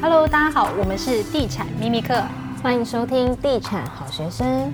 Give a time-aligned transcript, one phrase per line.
[0.00, 2.22] Hello，大家好，我们是地产秘密课，
[2.62, 4.72] 欢迎收听地产好学生。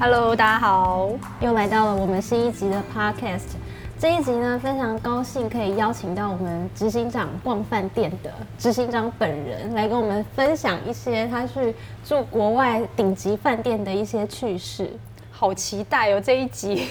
[0.00, 1.10] Hello，大家好，
[1.40, 3.56] 又来到了我们新一集的 Podcast。
[3.98, 11.74] 这一集呢，非常高兴可以邀请到我们执行长逛饭店的执行长本人来跟我们分享一些他去
[12.04, 14.90] 住国外顶级饭店的一些趣事。
[15.30, 16.88] 好期待哦这一集！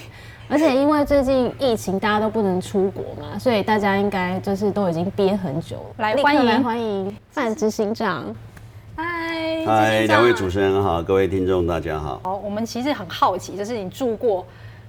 [0.48, 5.95] 而且因为最近疫情，大家都不能出国嘛，所以大家应该就是都已经憋很久了。
[5.98, 8.23] 来欢迎来欢迎范执行长。
[8.95, 12.22] 嗨，嗨，两位主持人好，各位听众大家好。
[12.23, 14.45] 好，我们其实很好奇，就是你住过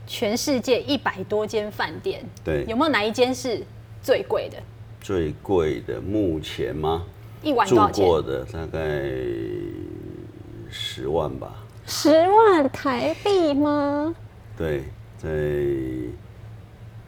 [0.06, 3.64] 全世界一百多间饭店，对，有没有哪一间是
[4.02, 4.58] 最贵的？
[5.00, 7.02] 最贵的目前吗？
[7.42, 8.04] 一晚多少钱？
[8.04, 8.78] 住过的大概
[10.70, 11.50] 十万吧。
[11.86, 14.14] 十万台币吗？
[14.54, 14.84] 对。
[15.18, 15.28] 在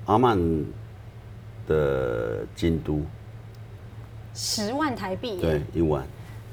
[0.06, 0.38] 阿曼
[1.66, 3.02] 的京都，
[4.34, 6.06] 十万台币，对，一晚。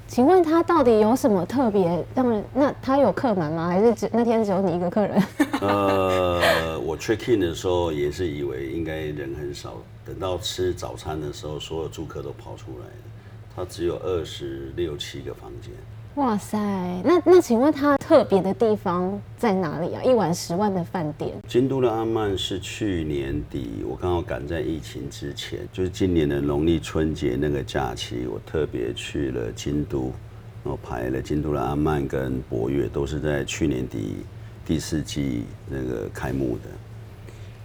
[0.07, 2.05] 请问他到底有什么特别？
[2.13, 3.67] 当然，那他有客满吗？
[3.67, 5.23] 还是只那天只有你一个客人？
[5.61, 12.91] 呃，我 check in 的时候也是以为应该人很少，等到吃早餐的时候，所有住客都跑出来了。
[13.55, 15.71] 他只有二十六七个房间。
[16.15, 16.57] 哇塞，
[17.03, 20.01] 那那请问它特别的地方在哪里啊？
[20.01, 21.33] 一晚十万的饭店。
[21.45, 30.13] 京都的阿曼是去年底，我刚好赶在疫情之前，就是今年的农历春节那个假期，我特别去了京都，
[30.63, 34.15] 然后排了京都的阿曼跟博悦，都是在去年底
[34.65, 36.69] 第四季那个开幕的。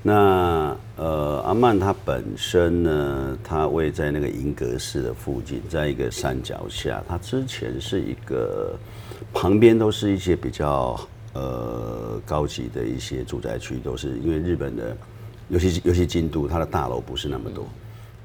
[0.02, 7.04] 那呃，阿曼它本身呢，它位在那个银阁寺的附近，在一个山脚下。
[7.06, 8.74] 它之前是一个
[9.34, 10.98] 旁边都是一些比较
[11.34, 14.96] 呃高级的一些住宅区，都是因为日本的，
[15.48, 17.68] 尤其尤其京都，它的大楼不是那么多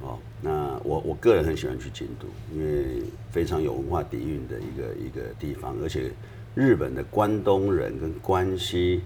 [0.02, 0.18] 哦。
[0.42, 6.10] 那我我个人很喜欢去京都，因为非常有文化底蕴的一个一个地方，而且
[6.54, 9.02] 日本的关东人跟关西。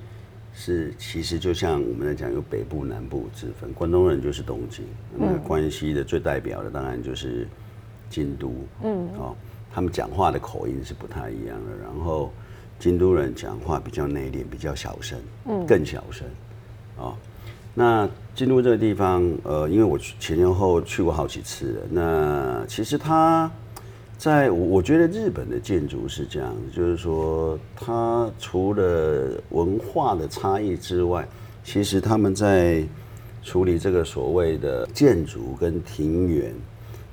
[0.54, 3.72] 是，其实就像我们来讲，有北部、南部之分。
[3.74, 4.84] 关东人就是东京，
[5.18, 7.48] 那么关西的最代表的当然就是
[8.10, 8.54] 京都。
[8.84, 9.36] 嗯，哦，
[9.72, 11.78] 他们讲话的口音是不太一样的。
[11.82, 12.32] 然后
[12.78, 16.28] 京都人讲话比较内敛，比较小声，嗯，更小声。
[16.98, 17.16] 哦，
[17.74, 23.50] 那京都这个地方，呃，因为我前前后后去过好几次了，那其实它。
[24.20, 31.26] 在我我觉得日本的建筑是这样，就是说，它除了文化的差异之外，
[31.64, 32.84] 其实他们在
[33.42, 36.54] 处理这个所谓的建筑跟庭园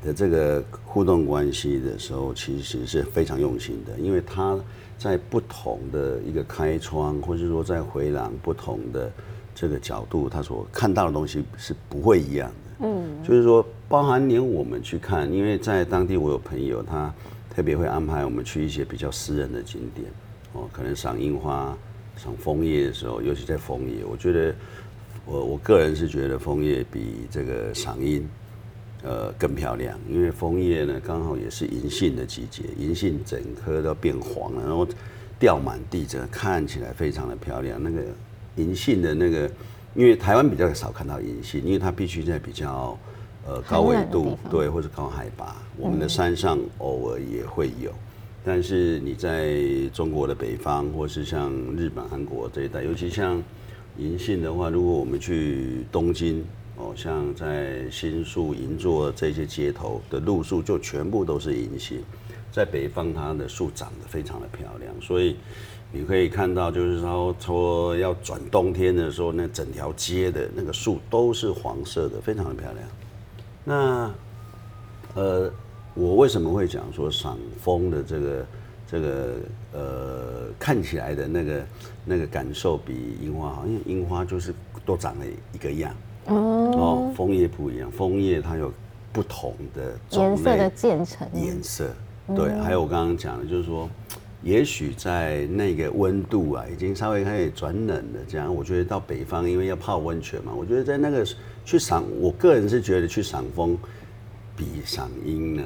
[0.03, 4.59] 的这个互动关系的时候，其实是非常用心的，因为它
[4.99, 9.13] 在不同的一个开窗，或者说在回廊不同的
[9.55, 12.66] 这个角度，它所看到的东西是不会一样的。
[12.81, 13.67] 嗯，就是说。
[13.89, 17.15] 包含连我们去看，因为在当地我有朋友，他
[17.49, 20.09] 特别会安排我们去一些比较私人的景点，
[20.55, 21.73] 哦，可能赏樱花、
[22.17, 24.53] 赏枫叶的时候，尤其在枫叶，我觉得
[25.25, 28.29] 我我个人是觉得枫叶比这个赏樱
[29.05, 34.85] 呃更漂亮，因为枫叶呢刚好也是银杏的季节，银杏整颗都变黄了，然后
[35.39, 37.81] 掉满地，整个看起来非常的漂亮。
[37.81, 38.03] 那个
[38.57, 39.49] 银杏的那个，
[39.97, 42.97] 因为台湾比较少看到银杏，因为它必须在比较。
[43.49, 47.93] 呃，高纬度对，或者高海拔，我们的山上偶尔也会有，
[48.45, 49.55] 但是你在
[49.95, 53.41] 中国的北方，或是像日本、韩国这一带，尤其像
[53.99, 62.01] 银杏的话，如果我们去东京，哦，像在新宿、银座这些街头的路树，就全部都是银杏。
[62.51, 65.37] 在北方，它的树长得非常的漂亮，所以
[65.93, 72.89] 你可以看到，就是说说要转冬天的时候，那整条街的那个树都是黄色的，非常的漂亮。
[73.65, 74.11] 那，
[75.15, 75.51] 呃，
[75.95, 78.47] 我为什么会讲说赏枫的这个
[78.87, 79.35] 这个
[79.73, 81.67] 呃看起来的那个
[82.05, 83.67] 那个感受比樱花好？
[83.67, 84.55] 因为樱花就是
[84.85, 85.95] 都长得一个样，
[86.27, 88.73] 哦，枫叶不一样，枫叶它有
[89.13, 91.89] 不同的颜色的渐层颜色，
[92.37, 93.89] 对，还有我刚刚讲的，就是说，
[94.47, 101.27] 也许在那个温度啊，已经稍微开始转冷了，这样，我觉得到北方，因为要泡温泉嘛，我觉得在那个。
[101.65, 103.77] 去赏，我个人是觉得去赏风
[104.57, 105.65] 比赏樱呢，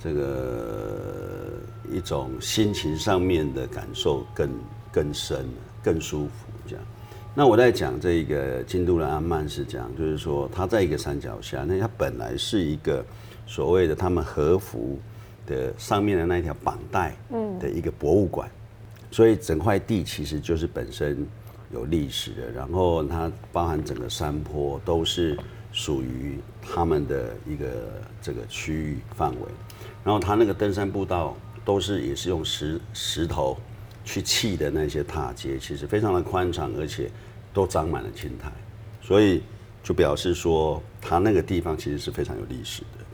[0.00, 1.58] 这个
[1.92, 4.48] 一种心情上面的感受更
[4.92, 5.44] 更深，
[5.82, 6.84] 更舒服这样。
[7.34, 13.04] 那我在讲这个京都的阿曼是这样，就是说它在一个山脚下，那它本来是一个
[13.44, 15.00] 所谓的他们和服
[15.46, 18.50] 的上面的那一条绑带嗯的一个博物馆，
[19.10, 21.26] 所以整块地其实就是本身。
[21.72, 25.36] 有历史的，然后它包含整个山坡都是
[25.72, 27.66] 属于他们的一个
[28.22, 29.46] 这个区域范围。
[30.04, 33.58] 然后它那个登山步道都是也是用石石头
[34.04, 37.10] 去砌的那些踏阶，其实非常的宽敞，而且
[37.52, 38.52] 都长满了青苔，
[39.02, 39.42] 所以
[39.82, 43.04] 就表示说它那个地方其实是非常有历史的。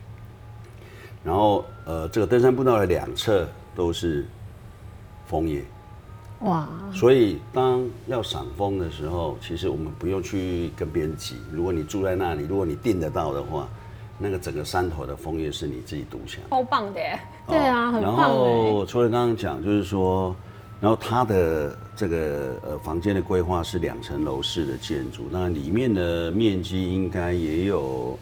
[1.23, 4.27] 然后呃，这个登山步道的两侧都是
[5.27, 5.65] 枫叶，
[6.41, 6.69] 哇！
[6.93, 11.37] 所以当要赏枫的时候，其实我们不用去跟别人挤。
[11.53, 13.69] 如果你住在那里，如果你订得到的话。
[14.23, 17.19] 那个整个山头的枫叶是你自己独享，超棒的耶！
[17.49, 18.13] 对啊，很棒。
[18.13, 20.37] 然后除了刚刚讲，就是说，
[20.79, 28.19] 然后它的这个呃房间的规划是两层楼式的建筑，那里面的面积应该也有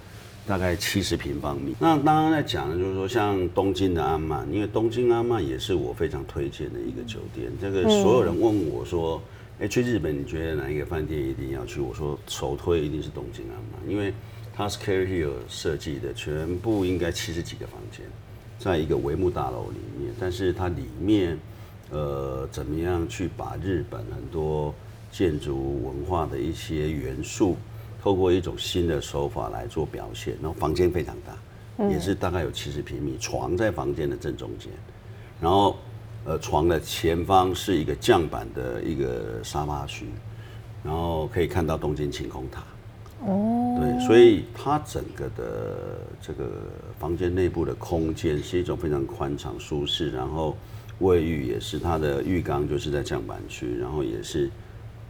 [0.49, 1.75] 大概七十平方米。
[1.79, 7.53] 那刚刚在讲的就是说，像东京的阿曼，因为东京阿曼也是我非常推荐的一个酒店。
[7.61, 9.23] 这个所有人问我说，
[9.61, 11.81] 哎，去日本你觉得哪一个饭店一定要去？
[11.81, 14.13] 我说首推一定是东京阿曼，因为。
[14.61, 18.05] 它是 Cary Hill 设计的，全部应该七十几个房间，
[18.59, 20.13] 在一个帷幕大楼里面。
[20.19, 21.39] 但是它里面，
[21.91, 24.75] 呃，怎么样去把日本很多
[25.13, 27.57] 建筑文化的一些元素，
[28.03, 30.35] 透过一种新的手法来做表现。
[30.43, 34.71] 然后房间非常大，也是大概有七十平米，床在房间的正中间。
[35.41, 35.77] 然后，
[36.25, 40.07] 呃，床的前方是一个降板的一个沙发区，
[40.83, 42.63] 然后可以看到东京晴空塔。
[43.27, 46.51] 哦，对，所以它整个的这个
[46.99, 50.57] 房间内部的空间是一种非常宽敞舒适，然后
[51.01, 54.51] 卫浴也是它的浴缸就是在降板区，然后也是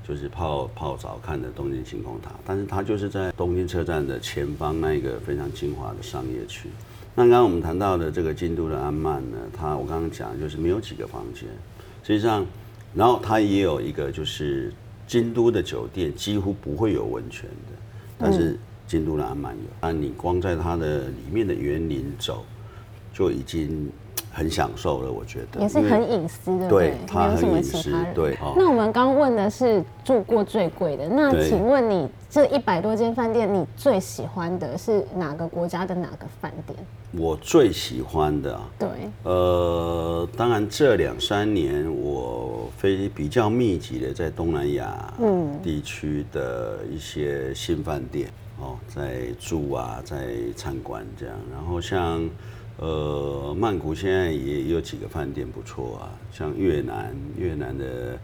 [0.09, 6.71] 就是泡泡澡看的东京晴空塔，但是它就是在东京车站的前方那一个非常精华的商业区。
[7.15, 11.45] 那刚刚我们谈到的这个京都的安曼呢，它我刚刚讲就是没有几个房间，
[12.03, 12.47] 实际上，
[12.95, 14.73] 然后它也有一个就是
[15.07, 17.77] 京都的酒店几乎不会有温泉的。
[18.17, 22.47] 但是京都的安曼有，那你光在它的里面的园林走，
[23.13, 23.91] 就已经
[24.33, 25.11] 很享受了。
[25.11, 27.93] 我觉得也是很隐私的，对，他很隐私。
[28.15, 36.79] 对，那我们刚问的是住过最贵的，那请问你这一百多间饭店，你最喜欢的是哪个国家的哪个饭店？
[37.13, 38.89] 我最喜欢的，对，
[39.23, 48.29] 呃，当然这两三年我非比较密集的在东南亚嗯地区的一些新饭店
[48.61, 51.35] 哦，在住啊，在参观这样。
[51.51, 52.29] 然后像
[52.79, 58.19] 呃曼谷现在也有几个饭店不错啊，像越南越南的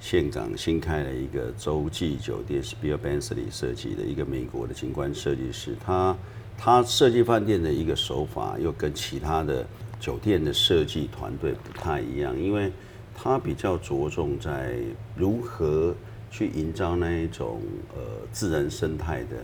[0.00, 6.16] 岘港新开了一个洲际酒店，是 Bill Bensley 设计的一个美国的景观设计师，他。
[6.62, 9.66] 他设计饭店的一个手法又跟其他的
[9.98, 12.70] 酒店的设计团队不太一样，因为
[13.14, 14.76] 他比较着重在
[15.16, 15.94] 如何
[16.30, 17.62] 去营造那一种
[17.94, 19.42] 呃自然生态的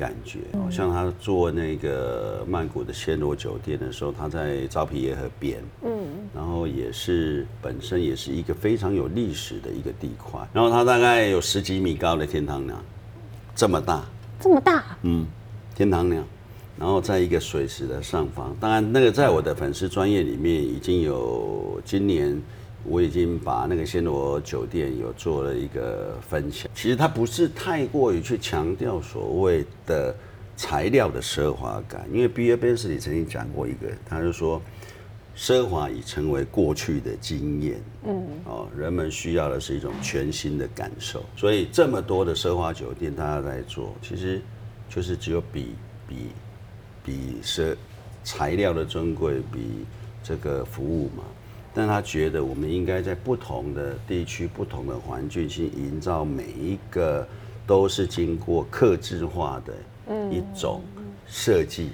[0.00, 0.38] 感觉。
[0.58, 5.90] 好像他做那个曼谷的暹罗酒店的时候，他在昭披耶河边，嗯，
[6.34, 12.74] 然后也是本身也是一个非常有历史的一个地块，然后它大概有十几米高的天堂鸟，
[13.54, 14.04] 这么大，
[14.40, 15.26] 这么大，嗯。
[15.72, 16.22] 天堂鸟，
[16.78, 18.54] 然后在一个水池的上方。
[18.60, 22.38] 当然，那个在我的粉丝专业里面已经有，今年
[22.84, 26.70] 我已经把那个暹罗酒店有做了一个分享。
[26.74, 30.14] 其实它不是太过于去强调所谓的
[30.56, 34.60] 材料的奢华感，因为 Bill Bensley 曾经讲过一个，他就说
[35.36, 37.80] 奢华已成为过去的经验。
[38.04, 41.24] 嗯，哦，人们需要的是一种全新的感受。
[41.36, 44.40] 所以这么多的奢华酒店，大家在做，其实。
[44.92, 45.68] 就是只有比
[46.08, 46.16] 比
[47.04, 47.78] 比是
[48.24, 49.86] 材料的尊贵，比
[50.20, 51.22] 这个服务嘛。
[51.74, 57.26] 但他觉得我们应该在不同的地区、不同的环境去营造每一个
[57.66, 59.74] 都是经过克制化的
[60.30, 60.82] 一种
[61.26, 61.90] 设计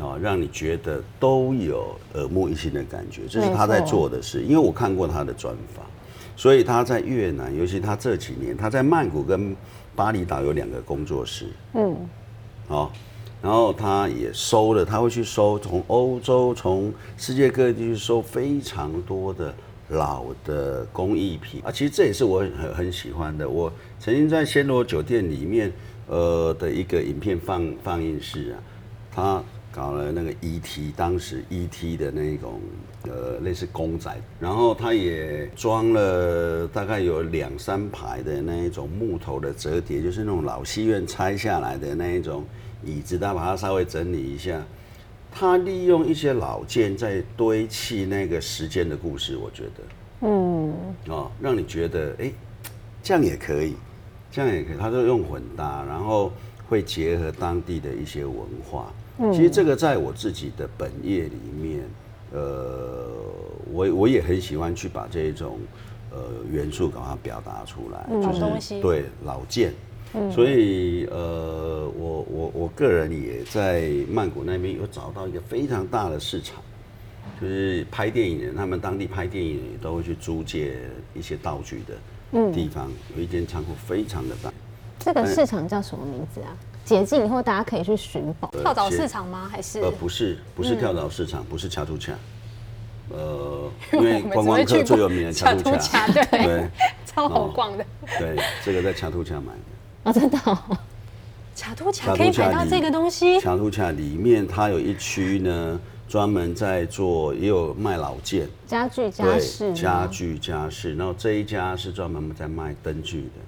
[0.00, 3.22] 啊，让你觉得都有耳目一新的感觉。
[3.28, 5.84] 这是他在做的事，因为我看过他的专访，
[6.36, 9.56] 所以他在越南，尤其他这几年他在曼谷跟。
[9.96, 11.96] 巴厘岛有两个工作室，嗯，
[12.68, 12.92] 好，
[13.46, 19.54] 然后他也收了，他会去收从欧洲、从世界各地去收非常多的
[19.90, 21.70] 老的工艺品啊。
[21.70, 23.48] 其实这也是我很很喜欢的。
[23.48, 25.72] 我曾经在暹罗酒店里面，
[26.08, 28.58] 呃的一个影片放放映室啊，
[29.14, 29.44] 他。
[29.72, 30.90] 搞了那个 E.T.
[30.96, 31.98] 当时 E.T.
[31.98, 32.62] 的那种
[33.02, 34.10] 呃类似公仔，
[34.40, 42.42] 然后他也装了大概有两三排的那一种木头的折叠，就是那种老戏院拆下来的那一种
[42.84, 44.62] 椅子，他把它稍微整理一下，
[45.30, 49.82] 他利用一些老件在堆砌那个时间的故事，我觉得，
[50.22, 50.74] 嗯，
[51.08, 52.32] 哦，让你觉得哎，
[53.02, 53.74] 这样也可以，
[54.30, 56.32] 这样也可以，他就用混搭，然后。
[56.68, 58.92] 会结合当地的一些文化。
[59.32, 61.84] 其实这个在我自己的本业里面，
[62.32, 63.06] 呃，
[63.72, 65.60] 我我也很喜欢去把这一种
[66.10, 66.18] 呃
[66.50, 69.72] 元素把它表达出来，就是对老件。
[70.32, 76.62] 所以呃，我我我个人也在曼谷那边有找到一个非常大的市场，
[77.40, 80.78] 就是拍电影人，他们当地拍电影人都会去租借
[81.14, 84.52] 一些道具的地方，有一间仓库非常的大。
[84.98, 86.56] 这个市场叫什么名字啊？
[86.84, 88.50] 解禁以后大家可以去寻宝。
[88.62, 89.48] 跳蚤市场吗？
[89.50, 89.80] 还是？
[89.80, 92.14] 呃，不是，不是跳蚤市场，不是恰图恰。
[93.10, 96.66] 呃， 因为观光客最有名的恰图恰，对，
[97.06, 97.84] 超好逛的。
[98.18, 99.75] 对，这个在恰图恰买的。
[100.06, 100.38] 哦，真的。
[101.56, 103.40] 恰图卡可以买到这个东西。
[103.40, 110.94] 卡图卡里面它有一区呢，专门在做，也有卖老件、家具、家饰、家具、家饰。
[110.94, 113.40] 然后这一家是专门在卖灯具的。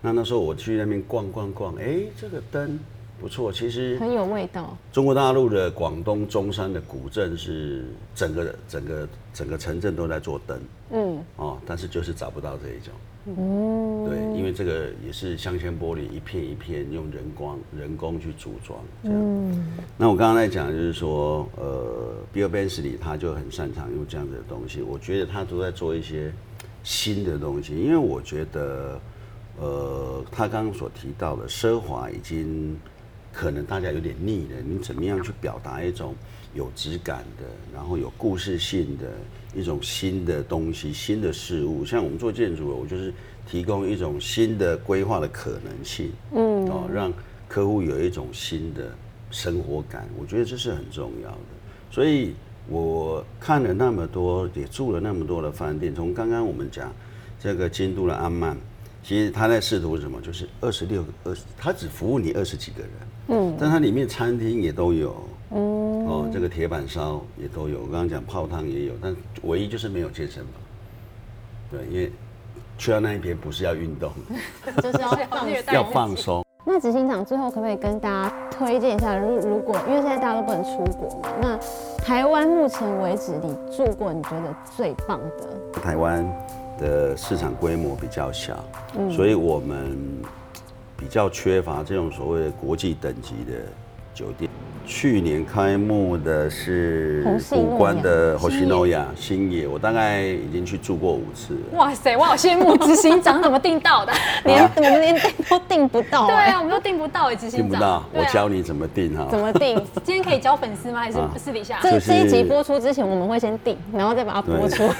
[0.00, 2.78] 那那时候我去那边逛逛逛，哎、欸，这个灯
[3.20, 4.76] 不错，其实很有味道。
[4.92, 12.94] 中国大陆的广东中山的古镇是整个整个整个城镇都在做灯，嗯，哦，但是就是找不到这一种，
[13.26, 19.72] 嗯，对，因为这个也是镶嵌玻璃一片一片用人工人工去组装，嗯。
[19.96, 26.32] 那我刚刚在讲就是说，呃，Bill Bensley 他就很擅长用这样子的东西，我觉得他都在做一些
[26.82, 29.00] 新的东西，因为我觉得。
[29.58, 32.78] 呃，他刚刚所提到的奢华已经
[33.36, 34.56] 可能大家有点腻了。
[34.66, 36.14] 你怎么样去表达一种
[36.54, 39.12] 有质感的，然后有故事性的
[39.54, 41.84] 一种新的东西、新的事物？
[41.84, 43.12] 像我们做建筑，我就是
[43.46, 47.12] 提供一种新的规划的可能性，嗯，哦，让
[47.46, 48.90] 客户有一种新的
[49.30, 50.08] 生活感。
[50.18, 51.36] 我觉得这是很重要的。
[51.90, 52.34] 所以
[52.70, 55.94] 我看了那么多，也住了那么多的饭店。
[55.94, 56.90] 从刚刚我们讲
[57.38, 58.56] 这个京都的阿曼。
[59.06, 62.90] 其实他在试图什么，就是二十六个二十，他只服务你二十几个人，
[63.28, 65.14] 嗯，但他里面餐厅也都有，
[65.52, 70.52] 嗯，哦，这个铁板烧也都有，我刚刚讲泡汤也有，但唯一就是没有健身房，
[71.70, 72.10] 对，因为
[72.76, 74.10] 去到那一边不是要运动，
[74.82, 76.44] 就是要放要放松。
[76.64, 81.56] 那执行长最后可不可以跟大家推荐一下，如如果因为现在大家都不能出国嘛，那
[81.98, 85.80] 台湾目前为止你住过你觉得最棒的？
[85.80, 86.26] 台湾。
[86.78, 88.64] 的市场规模比较小，
[88.98, 89.96] 嗯，所以我们
[90.96, 93.52] 比较缺乏这种所谓的国际等级的
[94.14, 94.50] 酒店。
[94.88, 101.56] 去年开幕的是五关的虹夕诺亚星野，我大概已经去住过五次。
[101.72, 104.12] 哇塞，我好羡慕执行长怎么订到的？
[104.46, 106.28] 连我们连订都订不到。
[106.28, 107.68] 对啊，我们都订不到哎，执行长。
[107.68, 109.26] 订不到，我教你怎么订哈。
[109.28, 109.74] 怎么订？
[110.04, 111.00] 今天可以教粉丝吗？
[111.00, 111.80] 还是私底下？
[111.82, 114.84] 这这一集播出之前，我们会先订，然后再把它播出。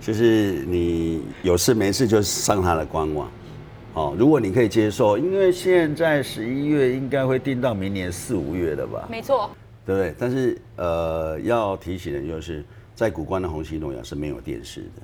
[0.00, 3.30] 就是你有事没事就上他的官网，
[3.94, 9.06] 哦，如果你可以接受，因为现在十一月应该会定到明年四五月的吧？
[9.10, 9.50] 没错，
[9.84, 10.14] 对不对？
[10.18, 12.64] 但是呃，要提醒的就是，
[12.94, 15.02] 在古关的虹夕诺雅是没有电视的，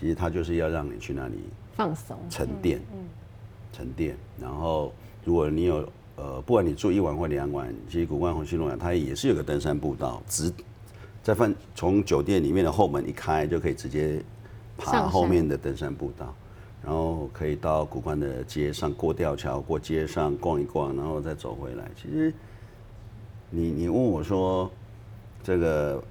[0.00, 1.34] 其实它就是要让你去那里
[1.74, 2.80] 放松、沉淀、
[3.72, 4.16] 沉淀。
[4.40, 5.86] 然后，如果你有
[6.16, 10.50] 呃，不管你住一晚或两晚，其实古关虹夕诺雅它也是有个登山步道，直。
[11.22, 14.20] 在饭从酒店里面的后门一开，就可以直接
[14.76, 16.34] 爬后面的登山步道，
[16.84, 21.88] 然后可以到古关的街上过吊桥，过街上逛一逛，然后再走回来。
[21.94, 22.34] 其实
[23.50, 24.68] 你你问我说，
[25.44, 26.02] 这个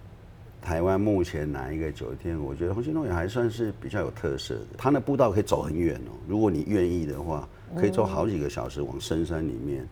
[0.62, 2.40] 台湾目前哪一个酒店？
[2.40, 4.68] 我觉得红星诺园还算是比较有特色的。
[4.78, 9.86] 它的步道可以走很远哦，如果你愿意的话，可以走好几个小时往深山里面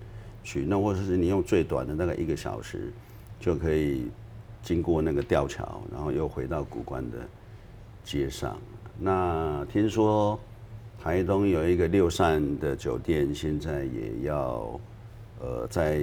[0.46, 0.64] 去。
[0.66, 2.94] 那或者是你用最短的大概一个小时
[3.38, 4.08] 就可以。
[4.62, 7.18] 经过那个吊桥，然后又回到古关的
[8.04, 8.58] 街上。
[9.00, 10.40] 那听说
[11.02, 14.80] 台东有一个六扇的酒店，现在也要
[15.42, 16.02] 呃在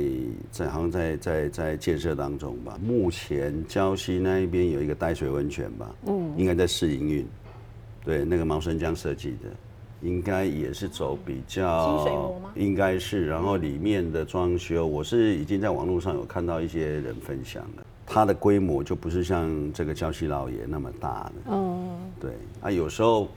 [0.51, 2.79] 在好像在在在建设当中吧。
[2.83, 7.27] 目前礁溪那一边有一个呆水温泉吧，嗯，应该在试营运。
[8.05, 9.51] 对，那个毛生江设计的，
[10.01, 13.27] 应该也是走比较，应该是。
[13.27, 17.87] 然后里面的装修，我是已经在网络上有看到一些人分享了。
[18.07, 23.29] 它的规模就不是像这个礁溪老爷那么大的，嗯，对啊，有时候，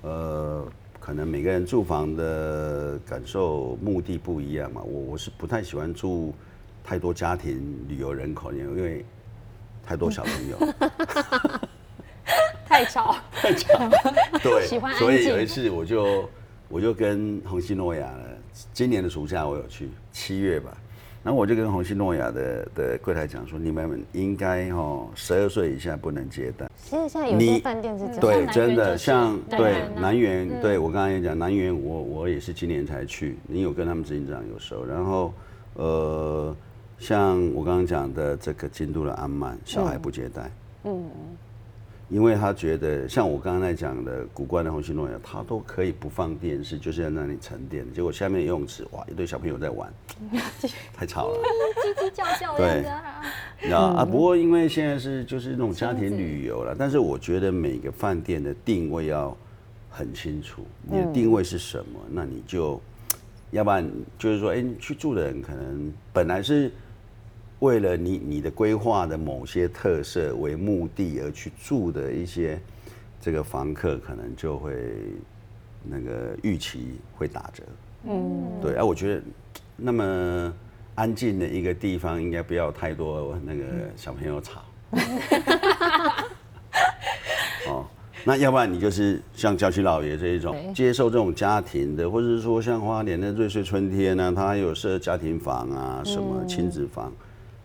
[0.00, 0.66] 呃，
[0.98, 4.80] 可能每个人住房的感受目的不一样嘛。
[4.82, 6.34] 我我是不太喜欢住
[6.82, 9.04] 太多家庭旅游人口，因为
[9.84, 10.58] 太多小朋友，
[12.66, 13.88] 太吵，太吵，
[14.42, 14.66] 对。
[14.98, 16.28] 所以有一次我就
[16.68, 18.24] 我就跟红西诺亚了，
[18.72, 20.76] 今年的暑假我有去七月吧。
[21.26, 26.70] 然后我就跟虹夕诺亚的的柜台讲说，你们应该哦，十二岁以下不能接待。
[26.84, 35.34] 其实现在有些饭店是这样，对，真的像对对南园，对我刚才也讲南园，我我也是今年才去，你有跟他们执行长有熟，然后
[35.74, 36.56] 呃，
[37.00, 40.48] 像我刚刚讲的这个京都的安曼，小孩不接待，
[40.84, 41.10] 嗯。
[42.08, 47.84] 因为他觉得，像我刚刚在讲的古关的红星诺雅，他都可以不放电视，就是在那里沉淀。
[47.92, 49.92] 结果下面游泳池，哇，一堆小朋友在玩，
[50.94, 51.38] 太吵了，
[51.82, 52.84] 叽叽叫叫的。
[53.60, 59.36] 对，啊，不过因为现在是就是那种家庭旅游了，但是我觉得每个饭店的定位要
[59.90, 62.80] 很清楚，你的定位是什么，那你就，
[63.50, 63.84] 要不然
[64.16, 66.70] 就是说，哎，你去住的人可能本来是。
[67.60, 72.60] 为了你你的规划的某些特色为目的而去住的一些
[73.20, 74.94] 这个房客，可能就会
[75.82, 77.62] 那个预期会打折。
[78.04, 78.74] 嗯，对。
[78.74, 79.22] 哎，我觉得
[79.74, 80.54] 那么
[80.94, 83.64] 安静的一个地方，应该不要太多那个
[83.96, 84.60] 小朋友吵。
[87.68, 87.86] 哦，
[88.22, 97.12] 那要不然你就是像郊区老爷这一种，接受这种家庭的，或者是说像花莲的瑞穗春天呢，它有设家庭房啊，什么亲子房。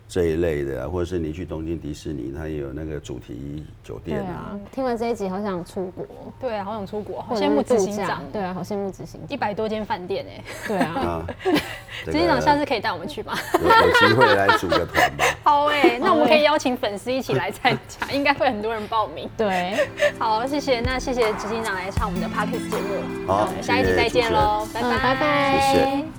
[0.08, 4.24] 这一类的，或者是你去东京迪士尼，它也有那个主题酒店啊。
[4.24, 6.04] 对啊，听完这一集，好想出国。
[6.38, 8.22] 对啊，好想出国，好羡慕执行长。
[8.30, 9.30] 对啊，好羡慕执行长。
[9.30, 10.44] 一百多间饭店哎。
[10.68, 11.26] 对啊。
[12.04, 13.32] 执行长下次可以带我们去吗？
[13.54, 15.24] 有有机会来组个团吧。
[15.44, 19.30] 好哎，那我们可以邀请粉丝一起来参加， 应该会很多人报名。
[19.36, 19.74] 对。
[20.18, 20.80] 好，谢谢。
[20.80, 23.26] 那谢谢执行长来唱我们的 Podcast 节目。
[23.26, 25.60] 好，下一集再见喽，拜拜拜拜。
[25.72, 26.11] 谢谢。